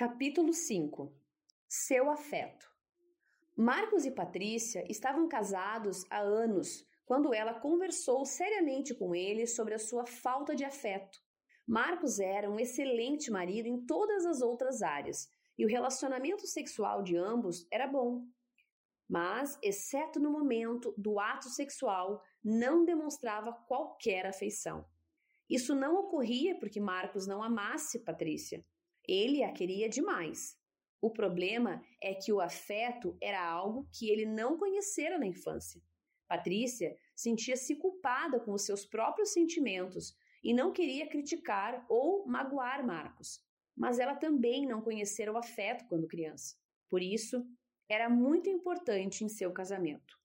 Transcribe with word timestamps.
Capítulo 0.00 0.54
5 0.54 1.12
Seu 1.68 2.08
afeto 2.08 2.66
Marcos 3.54 4.06
e 4.06 4.10
Patrícia 4.10 4.82
estavam 4.88 5.28
casados 5.28 6.06
há 6.08 6.20
anos 6.20 6.86
quando 7.04 7.34
ela 7.34 7.60
conversou 7.60 8.24
seriamente 8.24 8.94
com 8.94 9.14
ele 9.14 9.46
sobre 9.46 9.74
a 9.74 9.78
sua 9.78 10.06
falta 10.06 10.56
de 10.56 10.64
afeto. 10.64 11.18
Marcos 11.68 12.18
era 12.18 12.50
um 12.50 12.58
excelente 12.58 13.30
marido 13.30 13.66
em 13.66 13.84
todas 13.84 14.24
as 14.24 14.40
outras 14.40 14.80
áreas 14.80 15.28
e 15.58 15.66
o 15.66 15.68
relacionamento 15.68 16.46
sexual 16.46 17.02
de 17.02 17.18
ambos 17.18 17.66
era 17.70 17.86
bom. 17.86 18.24
Mas, 19.06 19.58
exceto 19.62 20.18
no 20.18 20.30
momento 20.30 20.94
do 20.96 21.20
ato 21.20 21.50
sexual, 21.50 22.22
não 22.42 22.86
demonstrava 22.86 23.52
qualquer 23.68 24.24
afeição. 24.24 24.82
Isso 25.46 25.74
não 25.74 25.94
ocorria 25.96 26.58
porque 26.58 26.80
Marcos 26.80 27.26
não 27.26 27.42
amasse 27.42 28.02
Patrícia. 28.02 28.64
Ele 29.06 29.42
a 29.42 29.52
queria 29.52 29.88
demais. 29.88 30.58
O 31.00 31.10
problema 31.10 31.82
é 32.00 32.14
que 32.14 32.32
o 32.32 32.40
afeto 32.40 33.16
era 33.20 33.42
algo 33.42 33.88
que 33.92 34.10
ele 34.10 34.26
não 34.26 34.58
conhecera 34.58 35.18
na 35.18 35.26
infância. 35.26 35.82
Patrícia 36.28 36.96
sentia-se 37.16 37.76
culpada 37.76 38.38
com 38.38 38.52
os 38.52 38.62
seus 38.62 38.84
próprios 38.84 39.32
sentimentos 39.32 40.14
e 40.44 40.54
não 40.54 40.72
queria 40.72 41.08
criticar 41.08 41.84
ou 41.88 42.26
magoar 42.26 42.86
Marcos. 42.86 43.42
Mas 43.76 43.98
ela 43.98 44.14
também 44.14 44.66
não 44.66 44.82
conhecera 44.82 45.32
o 45.32 45.38
afeto 45.38 45.86
quando 45.88 46.06
criança. 46.06 46.56
Por 46.88 47.02
isso, 47.02 47.46
era 47.88 48.08
muito 48.08 48.48
importante 48.48 49.24
em 49.24 49.28
seu 49.28 49.52
casamento. 49.52 50.18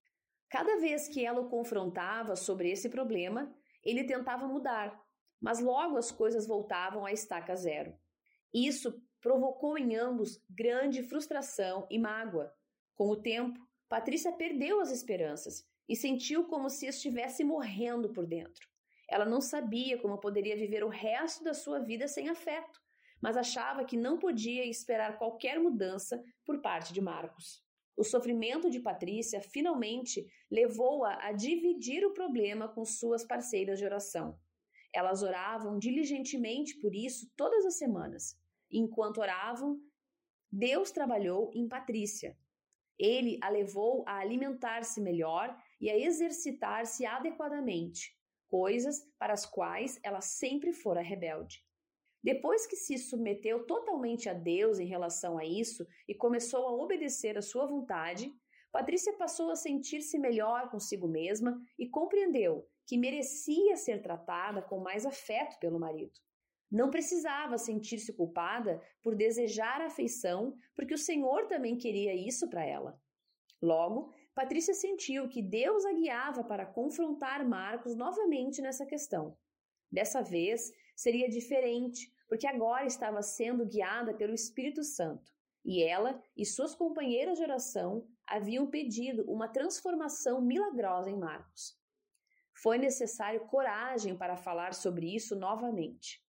Cada 0.50 0.78
vez 0.78 1.08
que 1.08 1.26
ela 1.26 1.42
o 1.42 1.50
confrontava 1.50 2.36
sobre 2.36 2.70
esse 2.70 2.89
problema, 2.89 3.53
ele 3.84 4.03
tentava 4.03 4.48
mudar, 4.48 5.00
mas 5.42 5.59
logo 5.59 5.98
as 5.98 6.12
coisas 6.12 6.45
voltavam 6.45 7.05
à 7.05 7.12
estaca 7.12 7.55
zero. 7.55 7.98
Isso 8.58 9.04
provocou 9.20 9.77
em 9.77 9.98
ambos 9.98 10.41
grande 10.50 11.04
frustração 11.04 11.86
e 11.91 12.00
mágoa. 12.00 12.55
Com 12.95 13.09
o 13.09 13.22
tempo, 13.22 13.59
Patrícia 13.89 14.31
perdeu 14.31 14.80
as 14.80 14.92
esperanças 14.92 15.67
e 15.89 15.94
sentiu 15.94 16.45
como 16.45 16.70
se 16.70 16.86
estivesse 16.88 17.44
morrendo 17.44 18.14
por 18.14 18.26
dentro. 18.26 18.66
Ela 19.09 19.26
não 19.26 19.42
sabia 19.42 20.02
como 20.02 20.22
poderia 20.22 20.56
viver 20.56 20.86
o 20.86 20.88
resto 20.88 21.44
da 21.44 21.53
sua 21.53 21.80
vida 21.80 22.08
sem 22.08 22.30
afeto, 22.30 22.80
mas 23.22 23.36
achava 23.36 23.83
que 23.83 23.98
não 23.98 24.17
podia 24.17 24.66
esperar 24.66 25.17
qualquer 25.17 25.59
mudança 25.59 26.23
por 26.45 26.61
parte 26.61 26.94
de 26.94 27.02
Marcos. 27.02 27.61
O 27.98 28.06
sofrimento 28.06 28.70
de 28.70 28.80
Patrícia 28.80 29.42
finalmente 29.42 30.26
levou-a 30.50 31.28
a 31.28 31.33
dividir 31.33 32.06
o 32.06 32.14
problema 32.14 32.70
com 32.70 32.86
suas 32.86 33.26
parceiras 33.26 33.80
de 33.80 33.86
oração. 33.86 34.39
Elas 34.94 35.23
oravam 35.23 35.78
diligentemente 35.78 36.80
por 36.80 36.95
isso 36.95 37.30
todas 37.36 37.66
as 37.66 37.78
semanas. 37.78 38.45
Enquanto 38.78 39.20
oravam, 39.20 39.80
Deus 40.52 40.92
trabalhou 40.92 41.50
em 41.54 41.66
Patrícia. 41.66 42.38
Ele 43.00 43.40
a 43.42 43.48
levou 43.50 44.04
a 44.06 44.17
alimentar-se 44.17 45.00
melhor 45.00 45.58
e 45.80 45.90
a 45.90 45.98
exercitar-se 45.98 47.06
adequadamente, 47.06 48.14
coisas 48.48 49.00
para 49.17 49.32
as 49.32 49.45
quais 49.45 49.98
ela 50.04 50.20
sempre 50.20 50.73
fora 50.73 51.02
rebelde. 51.02 51.64
Depois 52.22 52.67
que 52.67 52.76
se 52.76 52.98
submeteu 52.98 53.66
totalmente 53.66 54.28
a 54.28 54.34
Deus 54.34 54.78
em 54.78 54.88
relação 54.88 55.38
a 55.38 55.45
isso 55.45 55.88
e 56.06 56.14
começou 56.14 56.67
a 56.67 56.73
obedecer 56.73 57.38
à 57.38 57.42
sua 57.42 57.66
vontade, 57.66 58.30
Patrícia 58.73 59.14
passou 59.14 59.52
a 59.52 59.56
sentir-se 59.56 60.20
melhor 60.20 60.70
consigo 60.70 61.08
mesma 61.08 61.58
e 61.80 61.88
compreendeu 61.88 62.67
que 62.86 62.98
merecia 62.98 63.78
ser 63.78 64.02
tratada 64.02 64.62
com 64.62 64.80
mais 64.82 65.06
afeto 65.06 65.58
pelo 65.60 65.80
marido. 65.80 66.25
Não 66.76 66.90
precisava 66.90 67.58
sentir-se 67.58 68.12
culpada 68.12 68.81
por 69.02 69.16
desejar 69.16 69.80
afeição, 69.80 70.58
porque 70.76 70.94
o 70.94 70.98
Senhor 70.98 71.48
também 71.48 71.78
queria 71.78 72.14
isso 72.14 72.50
para 72.50 72.66
ela. 72.66 73.02
Logo, 73.62 74.14
Patrícia 74.34 74.73
sentiu 74.73 75.30
que 75.30 75.42
Deus 75.42 75.86
a 75.86 75.94
guiava 75.94 76.44
para 76.44 76.66
confrontar 76.66 77.48
Marcos 77.48 77.95
novamente 77.95 78.61
nessa 78.61 78.86
questão. 78.86 79.38
Dessa 79.89 80.22
vez 80.22 80.73
seria 80.94 81.30
diferente, 81.30 82.14
porque 82.27 82.45
agora 82.45 82.86
estava 82.86 83.22
sendo 83.22 83.66
guiada 83.66 84.14
pelo 84.14 84.33
Espírito 84.33 84.83
Santo, 84.83 85.32
e 85.64 85.82
ela 85.82 86.22
e 86.36 86.45
suas 86.45 86.76
companheiras 86.76 87.38
de 87.38 87.44
oração 87.45 88.05
haviam 88.28 88.67
pedido 88.67 89.23
uma 89.32 89.48
transformação 89.48 90.42
milagrosa 90.42 91.10
em 91.10 91.17
Marcos. 91.17 91.80
Foi 92.54 92.78
necessário 92.78 93.48
coragem 93.48 94.17
para 94.17 94.36
falar 94.36 94.73
sobre 94.73 95.16
isso 95.16 95.38
novamente. 95.38 96.24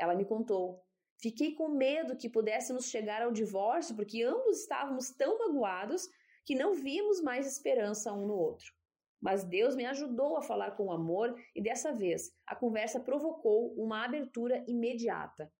Ela 0.00 0.14
me 0.14 0.24
contou. 0.24 0.82
Fiquei 1.20 1.54
com 1.54 1.68
medo 1.68 2.16
que 2.16 2.30
pudéssemos 2.30 2.86
chegar 2.86 3.20
ao 3.20 3.30
divórcio 3.30 3.94
porque 3.94 4.22
ambos 4.22 4.60
estávamos 4.60 5.10
tão 5.10 5.38
magoados 5.38 6.08
que 6.46 6.54
não 6.54 6.72
víamos 6.72 7.20
mais 7.20 7.46
esperança 7.46 8.12
um 8.12 8.26
no 8.26 8.34
outro. 8.34 8.72
Mas 9.20 9.44
Deus 9.44 9.76
me 9.76 9.84
ajudou 9.84 10.38
a 10.38 10.42
falar 10.42 10.70
com 10.70 10.90
amor 10.90 11.38
e 11.54 11.62
dessa 11.62 11.92
vez 11.92 12.32
a 12.46 12.56
conversa 12.56 12.98
provocou 12.98 13.74
uma 13.74 14.02
abertura 14.02 14.64
imediata. 14.66 15.52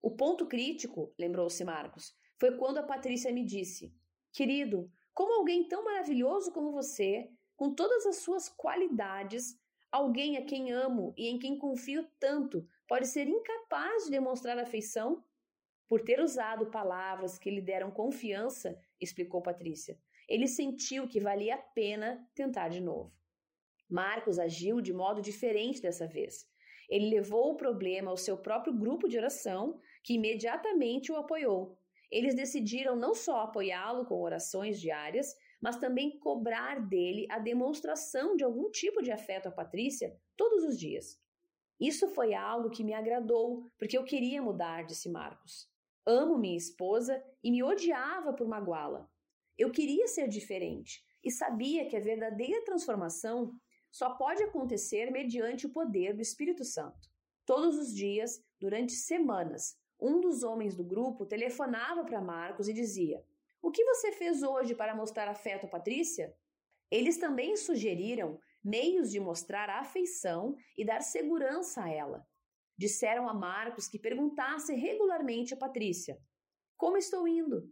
O 0.00 0.12
ponto 0.12 0.46
crítico, 0.46 1.12
lembrou-se 1.18 1.64
Marcos, 1.64 2.14
foi 2.38 2.56
quando 2.56 2.78
a 2.78 2.84
Patrícia 2.84 3.32
me 3.32 3.44
disse: 3.44 3.92
Querido, 4.32 4.88
como 5.12 5.34
alguém 5.34 5.66
tão 5.66 5.84
maravilhoso 5.84 6.52
como 6.52 6.70
você, 6.70 7.28
com 7.56 7.74
todas 7.74 8.06
as 8.06 8.18
suas 8.18 8.48
qualidades, 8.48 9.58
alguém 9.90 10.36
a 10.36 10.44
quem 10.44 10.70
amo 10.72 11.12
e 11.16 11.28
em 11.28 11.38
quem 11.38 11.58
confio 11.58 12.06
tanto, 12.18 12.66
pode 12.86 13.08
ser 13.08 13.26
incapaz 13.28 14.04
de 14.04 14.10
demonstrar 14.10 14.58
afeição? 14.58 15.24
Por 15.88 16.00
ter 16.02 16.20
usado 16.20 16.70
palavras 16.70 17.38
que 17.38 17.50
lhe 17.50 17.60
deram 17.60 17.90
confiança, 17.90 18.78
explicou 19.00 19.42
Patrícia, 19.42 19.98
ele 20.28 20.46
sentiu 20.46 21.08
que 21.08 21.18
valia 21.18 21.56
a 21.56 21.58
pena 21.58 22.24
tentar 22.34 22.68
de 22.68 22.80
novo. 22.80 23.12
Marcos 23.88 24.38
agiu 24.38 24.80
de 24.80 24.92
modo 24.92 25.20
diferente 25.20 25.82
dessa 25.82 26.06
vez. 26.06 26.48
Ele 26.88 27.10
levou 27.10 27.50
o 27.50 27.56
problema 27.56 28.10
ao 28.10 28.16
seu 28.16 28.36
próprio 28.36 28.72
grupo 28.72 29.08
de 29.08 29.18
oração, 29.18 29.80
que 30.04 30.14
imediatamente 30.14 31.10
o 31.10 31.16
apoiou. 31.16 31.76
Eles 32.10 32.34
decidiram 32.34 32.94
não 32.94 33.14
só 33.14 33.42
apoiá-lo 33.42 34.04
com 34.04 34.20
orações 34.22 34.80
diárias, 34.80 35.36
mas 35.60 35.76
também 35.76 36.18
cobrar 36.18 36.80
dele 36.80 37.26
a 37.30 37.38
demonstração 37.38 38.36
de 38.36 38.42
algum 38.42 38.70
tipo 38.70 39.02
de 39.02 39.12
afeto 39.12 39.48
a 39.48 39.52
Patrícia 39.52 40.16
todos 40.36 40.64
os 40.64 40.78
dias. 40.78 41.20
Isso 41.78 42.08
foi 42.08 42.34
algo 42.34 42.70
que 42.70 42.84
me 42.84 42.92
agradou, 42.92 43.66
porque 43.78 43.96
eu 43.96 44.04
queria 44.04 44.42
mudar, 44.42 44.84
disse 44.84 45.08
Marcos. 45.08 45.68
Amo 46.06 46.38
minha 46.38 46.56
esposa 46.56 47.22
e 47.42 47.50
me 47.50 47.62
odiava 47.62 48.32
por 48.32 48.48
magoá-la. 48.48 49.08
Eu 49.56 49.70
queria 49.70 50.06
ser 50.06 50.28
diferente 50.28 51.04
e 51.22 51.30
sabia 51.30 51.86
que 51.86 51.96
a 51.96 52.00
verdadeira 52.00 52.64
transformação 52.64 53.52
só 53.90 54.10
pode 54.10 54.42
acontecer 54.42 55.10
mediante 55.10 55.66
o 55.66 55.72
poder 55.72 56.14
do 56.14 56.22
Espírito 56.22 56.64
Santo. 56.64 57.10
Todos 57.44 57.76
os 57.76 57.94
dias, 57.94 58.42
durante 58.58 58.92
semanas, 58.92 59.76
um 60.00 60.20
dos 60.20 60.42
homens 60.42 60.74
do 60.74 60.84
grupo 60.84 61.26
telefonava 61.26 62.04
para 62.04 62.20
Marcos 62.20 62.68
e 62.68 62.72
dizia: 62.72 63.22
O 63.62 63.70
que 63.70 63.84
você 63.84 64.12
fez 64.12 64.42
hoje 64.42 64.74
para 64.74 64.94
mostrar 64.94 65.28
afeto 65.28 65.66
a 65.66 65.68
Patrícia? 65.68 66.34
Eles 66.90 67.18
também 67.18 67.56
sugeriram 67.56 68.38
meios 68.64 69.10
de 69.10 69.20
mostrar 69.20 69.68
afeição 69.68 70.56
e 70.76 70.84
dar 70.84 71.02
segurança 71.02 71.84
a 71.84 71.90
ela. 71.90 72.26
Disseram 72.76 73.28
a 73.28 73.34
Marcos 73.34 73.86
que 73.86 73.98
perguntasse 73.98 74.74
regularmente 74.74 75.52
a 75.52 75.56
Patrícia: 75.56 76.18
Como 76.76 76.96
estou 76.96 77.28
indo? 77.28 77.70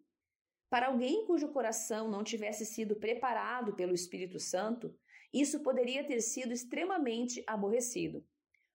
Para 0.71 0.89
alguém 0.89 1.25
cujo 1.25 1.53
coração 1.53 2.11
não 2.11 2.23
tivesse 2.23 2.67
sido 2.67 2.97
preparado 2.97 3.75
pelo 3.75 3.95
Espírito 3.95 4.39
Santo, 4.39 4.95
isso 5.33 5.63
poderia 5.63 6.07
ter 6.07 6.21
sido 6.21 6.53
extremamente 6.53 7.43
aborrecido. 7.47 8.23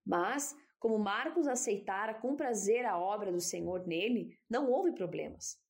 Mas, 0.03 0.55
como 0.79 0.97
Marcos 0.97 1.47
aceitara 1.47 2.15
com 2.15 2.35
prazer 2.35 2.85
a 2.85 2.97
obra 2.97 3.31
do 3.31 3.39
Senhor 3.39 3.85
nele, 3.87 4.37
não 4.49 4.71
houve 4.71 4.91
problemas. 4.93 5.61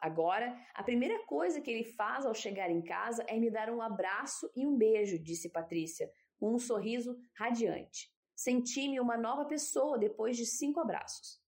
Agora, 0.00 0.56
a 0.74 0.82
primeira 0.84 1.24
coisa 1.26 1.60
que 1.60 1.70
ele 1.70 1.82
faz 1.82 2.24
ao 2.24 2.34
chegar 2.34 2.70
em 2.70 2.80
casa 2.80 3.24
é 3.26 3.36
me 3.36 3.50
dar 3.50 3.68
um 3.68 3.82
abraço 3.82 4.48
e 4.54 4.64
um 4.64 4.76
beijo, 4.76 5.18
disse 5.18 5.50
Patrícia, 5.50 6.08
com 6.38 6.54
um 6.54 6.58
sorriso 6.58 7.18
radiante. 7.36 8.08
Senti-me 8.36 9.00
uma 9.00 9.16
nova 9.16 9.44
pessoa 9.44 9.98
depois 9.98 10.36
de 10.36 10.46
cinco 10.46 10.78
abraços. 10.78 11.42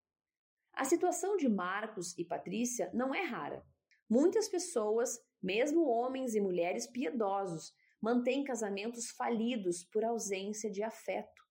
A 0.73 0.83
situação 0.83 1.37
de 1.37 1.47
Marcos 1.47 2.17
e 2.17 2.25
Patrícia 2.25 2.89
não 2.91 3.13
é 3.13 3.21
rara. 3.21 3.63
Muitas 4.09 4.49
pessoas, 4.49 5.19
mesmo 5.39 5.85
homens 5.85 6.33
e 6.33 6.41
mulheres 6.41 6.87
piedosos, 6.87 7.71
mantêm 8.01 8.43
casamentos 8.43 9.11
falidos 9.11 9.83
por 9.83 10.03
ausência 10.03 10.71
de 10.71 10.81
afeto. 10.81 11.43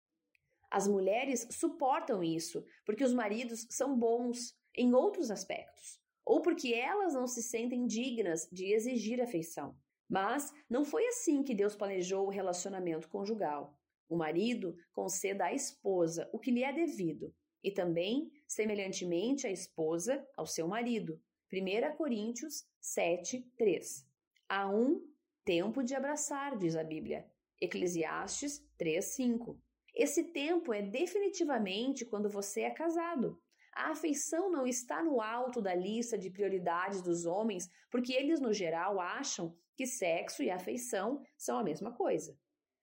As 0.69 0.89
mulheres 0.89 1.47
suportam 1.53 2.25
isso 2.25 2.65
porque 2.85 3.05
os 3.05 3.15
maridos 3.15 3.69
são 3.71 3.97
bons 3.97 4.59
em 4.75 4.93
outros 4.95 5.31
aspectos 5.31 6.01
ou 6.29 6.43
porque 6.43 6.75
elas 6.75 7.15
não 7.15 7.27
se 7.27 7.43
sentem 7.43 7.87
dignas 7.87 8.47
de 8.53 8.67
exigir 8.67 9.19
afeição. 9.19 9.75
Mas 10.07 10.53
não 10.69 10.85
foi 10.85 11.07
assim 11.07 11.43
que 11.43 11.55
Deus 11.55 11.75
planejou 11.75 12.27
o 12.27 12.31
relacionamento 12.31 13.09
conjugal. 13.09 13.75
O 14.11 14.17
marido 14.17 14.77
conceda 14.93 15.47
à 15.47 15.55
esposa 15.55 16.29
o 16.31 16.39
que 16.39 16.51
lhe 16.51 16.63
é 16.63 16.71
devido 16.71 17.35
e 17.65 17.71
também 17.71 18.31
semelhantemente 18.47 19.47
a 19.47 19.51
esposa 19.51 20.23
ao 20.37 20.45
seu 20.45 20.69
marido. 20.69 21.19
1 21.51 21.97
Coríntios 21.97 22.67
7, 22.79 23.41
3. 23.57 24.07
Há 24.51 24.69
um 24.69 25.03
tempo 25.47 25.83
de 25.83 25.95
abraçar, 25.95 26.59
diz 26.59 26.77
a 26.77 26.85
Bíblia. 26.85 27.27
Eclesiastes 27.59 28.63
3, 28.77 29.03
5. 29.03 29.59
Esse 29.95 30.25
tempo 30.25 30.75
é 30.75 30.83
definitivamente 30.83 32.05
quando 32.05 32.29
você 32.29 32.63
é 32.63 32.71
casado. 32.71 33.41
A 33.79 33.91
afeição 33.91 34.51
não 34.51 34.67
está 34.67 35.05
no 35.05 35.21
alto 35.21 35.63
da 35.63 35.73
lista 35.73 36.19
de 36.19 36.29
prioridades 36.29 37.01
dos 37.01 37.25
homens, 37.25 37.71
porque 37.89 38.13
eles, 38.13 38.41
no 38.41 38.53
geral, 38.53 38.99
acham 38.99 39.57
que 39.77 39.87
sexo 39.87 40.43
e 40.43 40.51
afeição 40.51 41.23
são 41.37 41.61
a 41.61 41.63
mesma 41.63 41.93
coisa. 41.93 42.37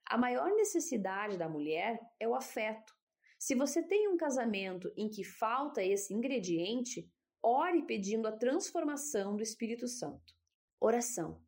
A 0.06 0.18
maior 0.18 0.50
necessidade 0.56 1.38
da 1.38 1.50
mulher 1.50 2.00
é 2.18 2.26
o 2.26 2.34
afeto. 2.34 2.96
Se 3.38 3.54
você 3.54 3.84
tem 3.84 4.08
um 4.08 4.16
casamento 4.16 4.90
em 4.96 5.10
que 5.10 5.22
falta 5.22 5.84
esse 5.84 6.14
ingrediente, 6.14 7.12
ore 7.44 7.82
pedindo 7.82 8.26
a 8.26 8.32
transformação 8.32 9.36
do 9.36 9.44
Espírito 9.44 9.90
Santo. 9.90 10.34
Oração. 10.80 11.44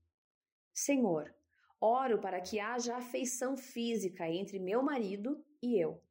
Senhor, 0.74 1.34
oro 1.80 2.20
para 2.20 2.42
que 2.42 2.60
haja 2.60 2.98
afeição 2.98 3.56
física 3.56 4.28
entre 4.28 4.60
meu 4.60 4.84
marido 4.84 5.42
e 5.64 5.82
eu. 5.82 6.04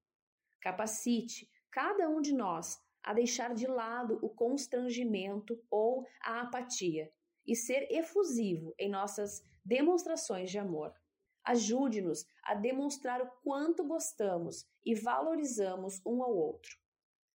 Capacite 0.58 1.50
cada 1.70 2.08
um 2.08 2.22
de 2.22 2.32
nós 2.32 2.80
a 3.06 3.14
deixar 3.14 3.54
de 3.54 3.68
lado 3.68 4.18
o 4.20 4.28
constrangimento 4.28 5.62
ou 5.70 6.04
a 6.20 6.40
apatia 6.40 7.08
e 7.46 7.54
ser 7.54 7.86
efusivo 7.88 8.74
em 8.76 8.90
nossas 8.90 9.44
demonstrações 9.64 10.50
de 10.50 10.58
amor. 10.58 10.92
Ajude-nos 11.44 12.26
a 12.42 12.56
demonstrar 12.56 13.22
o 13.22 13.30
quanto 13.44 13.84
gostamos 13.84 14.66
e 14.84 14.92
valorizamos 14.92 16.00
um 16.04 16.20
ao 16.20 16.36
outro. 16.36 16.76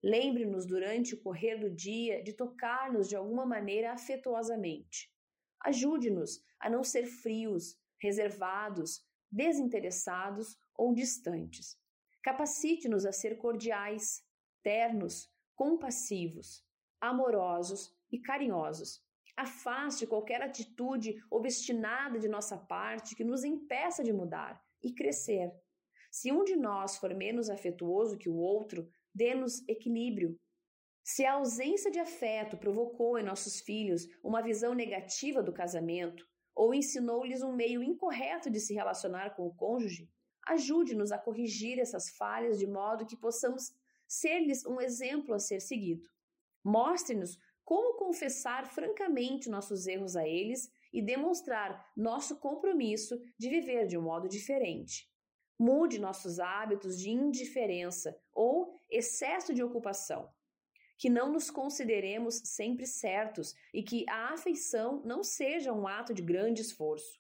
Lembre-nos 0.01 0.65
durante 0.65 1.13
o 1.13 1.21
correr 1.21 1.57
do 1.57 1.69
dia 1.69 2.23
de 2.23 2.31
tocar-nos 2.31 3.09
de 3.09 3.17
alguma 3.17 3.45
maneira 3.45 3.91
afetuosamente. 3.91 5.11
Ajude-nos 5.59 6.41
a 6.61 6.69
não 6.69 6.81
ser 6.81 7.07
frios, 7.07 7.77
reservados, 7.99 9.05
desinteressados 9.29 10.57
ou 10.73 10.93
distantes. 10.93 11.77
Capacite-nos 12.23 13.05
a 13.05 13.11
ser 13.11 13.37
cordiais, 13.37 14.23
ternos, 14.63 15.29
compassivos, 15.57 16.63
amorosos 17.01 17.91
e 18.11 18.19
carinhosos. 18.19 19.03
Afaste 19.35 20.07
qualquer 20.07 20.41
atitude 20.41 21.15
obstinada 21.29 22.17
de 22.19 22.27
nossa 22.27 22.57
parte 22.57 23.15
que 23.15 23.23
nos 23.23 23.43
impeça 23.43 24.03
de 24.03 24.13
mudar 24.13 24.63
e 24.81 24.93
crescer. 24.93 25.51
Se 26.11 26.31
um 26.31 26.43
de 26.43 26.55
nós 26.55 26.97
for 26.97 27.13
menos 27.13 27.49
afetuoso 27.49 28.17
que 28.17 28.29
o 28.29 28.37
outro, 28.37 28.89
dê-nos 29.13 29.67
equilíbrio. 29.67 30.39
Se 31.03 31.25
a 31.25 31.33
ausência 31.33 31.89
de 31.91 31.99
afeto 31.99 32.57
provocou 32.57 33.17
em 33.17 33.23
nossos 33.23 33.59
filhos 33.59 34.07
uma 34.23 34.41
visão 34.41 34.73
negativa 34.73 35.41
do 35.41 35.53
casamento, 35.53 36.25
ou 36.55 36.73
ensinou-lhes 36.73 37.41
um 37.41 37.53
meio 37.53 37.83
incorreto 37.83 38.49
de 38.49 38.59
se 38.59 38.73
relacionar 38.73 39.35
com 39.35 39.45
o 39.45 39.53
cônjuge, 39.53 40.09
ajude-nos 40.47 41.11
a 41.11 41.17
corrigir 41.17 41.79
essas 41.79 42.09
falhas 42.09 42.57
de 42.57 42.65
modo 42.65 43.05
que 43.05 43.15
possamos 43.15 43.71
ser-lhes 44.07 44.65
um 44.65 44.79
exemplo 44.79 45.33
a 45.33 45.39
ser 45.39 45.59
seguido. 45.59 46.09
Mostre-nos 46.63 47.37
como 47.67 47.97
confessar 47.97 48.65
francamente 48.65 49.49
nossos 49.49 49.87
erros 49.87 50.15
a 50.15 50.25
eles 50.25 50.71
e 50.93 51.01
demonstrar 51.01 51.91
nosso 51.97 52.37
compromisso 52.37 53.21
de 53.37 53.49
viver 53.49 53.87
de 53.87 53.97
um 53.97 54.01
modo 54.03 54.29
diferente. 54.29 55.11
Mude 55.59 55.99
nossos 55.99 56.39
hábitos 56.39 56.97
de 56.97 57.09
indiferença 57.09 58.17
ou 58.33 58.73
excesso 58.89 59.53
de 59.53 59.61
ocupação. 59.61 60.29
Que 60.97 61.09
não 61.09 61.31
nos 61.31 61.51
consideremos 61.51 62.35
sempre 62.45 62.85
certos 62.85 63.53
e 63.73 63.83
que 63.83 64.05
a 64.07 64.33
afeição 64.33 65.01
não 65.03 65.23
seja 65.23 65.73
um 65.73 65.87
ato 65.87 66.13
de 66.13 66.21
grande 66.21 66.61
esforço. 66.61 67.19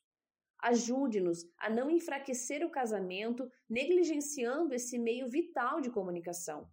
Ajude-nos 0.59 1.45
a 1.57 1.69
não 1.69 1.89
enfraquecer 1.89 2.65
o 2.65 2.69
casamento 2.69 3.51
negligenciando 3.69 4.73
esse 4.73 4.97
meio 4.97 5.27
vital 5.27 5.81
de 5.81 5.91
comunicação. 5.91 6.71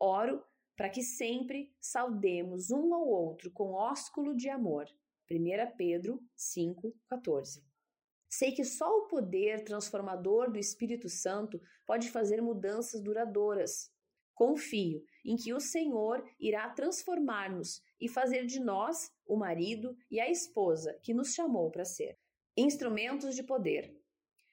Oro 0.00 0.44
para 0.76 0.90
que 0.90 1.02
sempre 1.02 1.72
saudemos 1.80 2.70
um 2.70 2.94
ao 2.94 3.06
outro 3.06 3.50
com 3.50 3.72
ósculo 3.72 4.36
de 4.36 4.48
amor. 4.48 4.86
1 5.30 5.76
Pedro 5.76 6.20
5,14. 6.36 7.62
Sei 8.28 8.52
que 8.52 8.64
só 8.64 8.88
o 8.88 9.06
poder 9.06 9.64
transformador 9.64 10.50
do 10.50 10.58
Espírito 10.58 11.08
Santo 11.08 11.60
pode 11.86 12.10
fazer 12.10 12.42
mudanças 12.42 13.00
duradouras. 13.00 13.92
Confio 14.34 15.04
em 15.24 15.36
que 15.36 15.54
o 15.54 15.60
Senhor 15.60 16.22
irá 16.40 16.68
transformar-nos 16.70 17.80
e 18.00 18.08
fazer 18.08 18.44
de 18.46 18.58
nós 18.58 19.12
o 19.24 19.36
marido 19.36 19.96
e 20.10 20.18
a 20.18 20.28
esposa 20.28 20.98
que 21.02 21.14
nos 21.14 21.32
chamou 21.32 21.70
para 21.70 21.84
ser. 21.84 22.18
Instrumentos 22.56 23.36
de 23.36 23.44
poder. 23.44 23.96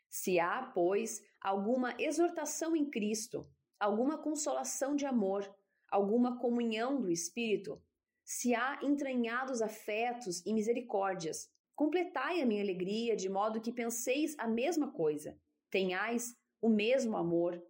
Se 0.07 0.39
há, 0.39 0.61
pois, 0.73 1.19
alguma 1.41 1.95
exortação 1.99 2.75
em 2.75 2.87
Cristo, 2.87 3.49
alguma 3.81 4.17
consolação 4.17 4.95
de 4.95 5.05
amor, 5.05 5.51
alguma 5.89 6.37
comunhão 6.37 7.01
do 7.01 7.09
Espírito, 7.09 7.81
se 8.23 8.53
há 8.53 8.79
entranhados 8.83 9.61
afetos 9.61 10.45
e 10.45 10.53
misericórdias, 10.53 11.49
completai 11.75 12.41
a 12.41 12.45
minha 12.45 12.61
alegria 12.61 13.15
de 13.15 13.27
modo 13.27 13.59
que 13.59 13.73
penseis 13.73 14.35
a 14.37 14.47
mesma 14.47 14.91
coisa, 14.91 15.35
tenhais 15.71 16.37
o 16.61 16.69
mesmo 16.69 17.17
amor, 17.17 17.61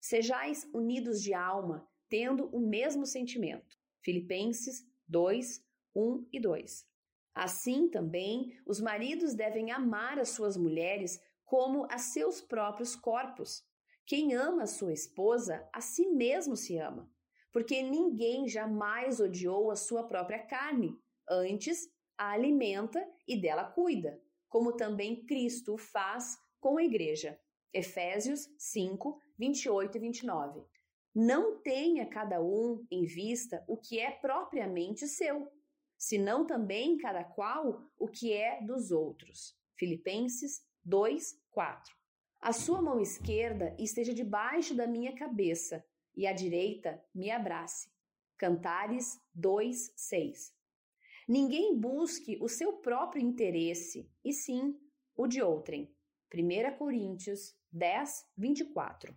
sejais 0.00 0.68
unidos 0.74 1.22
de 1.22 1.32
alma, 1.32 1.88
tendo 2.08 2.46
o 2.46 2.58
mesmo 2.58 3.06
sentimento. 3.06 3.78
Filipenses 4.02 4.84
2, 5.06 5.64
1 5.94 6.26
e 6.32 6.40
2. 6.40 6.86
Assim 7.32 7.88
também, 7.88 8.58
os 8.66 8.80
maridos 8.80 9.34
devem 9.34 9.70
amar 9.70 10.18
as 10.18 10.30
suas 10.30 10.56
mulheres 10.56 11.20
como 11.44 11.86
a 11.88 11.98
seus 11.98 12.40
próprios 12.40 12.96
corpos. 12.96 13.64
Quem 14.10 14.34
ama 14.34 14.66
sua 14.66 14.92
esposa, 14.92 15.64
a 15.72 15.80
si 15.80 16.04
mesmo 16.08 16.56
se 16.56 16.76
ama, 16.76 17.08
porque 17.52 17.80
ninguém 17.80 18.48
jamais 18.48 19.20
odiou 19.20 19.70
a 19.70 19.76
sua 19.76 20.02
própria 20.02 20.40
carne, 20.40 20.98
antes 21.28 21.88
a 22.18 22.32
alimenta 22.32 23.08
e 23.24 23.40
dela 23.40 23.62
cuida, 23.62 24.20
como 24.48 24.72
também 24.72 25.24
Cristo 25.26 25.78
faz 25.78 26.36
com 26.58 26.76
a 26.76 26.82
igreja. 26.82 27.38
Efésios 27.72 28.52
5, 28.58 29.16
28 29.38 29.96
e 29.96 30.00
29. 30.00 30.64
Não 31.14 31.62
tenha 31.62 32.04
cada 32.04 32.42
um 32.42 32.84
em 32.90 33.04
vista 33.04 33.64
o 33.68 33.76
que 33.76 34.00
é 34.00 34.10
propriamente 34.10 35.06
seu, 35.06 35.48
senão 35.96 36.44
também 36.44 36.98
cada 36.98 37.22
qual 37.22 37.80
o 37.96 38.08
que 38.08 38.32
é 38.32 38.60
dos 38.60 38.90
outros. 38.90 39.56
Filipenses 39.76 40.66
2, 40.84 41.40
4. 41.52 41.99
A 42.40 42.54
sua 42.54 42.80
mão 42.80 42.98
esquerda 42.98 43.76
esteja 43.78 44.14
debaixo 44.14 44.74
da 44.74 44.86
minha 44.86 45.14
cabeça, 45.14 45.84
e 46.16 46.26
a 46.26 46.32
direita 46.32 47.02
me 47.14 47.30
abrace. 47.30 47.90
Cantares 48.38 49.20
2, 49.34 49.92
6. 49.94 50.54
Ninguém 51.28 51.78
busque 51.78 52.38
o 52.40 52.48
seu 52.48 52.72
próprio 52.78 53.22
interesse, 53.22 54.10
e 54.24 54.32
sim 54.32 54.74
o 55.14 55.26
de 55.26 55.42
outrem. 55.42 55.94
1 56.34 56.78
Coríntios 56.78 57.54
10, 57.70 58.26
24. 58.38 59.14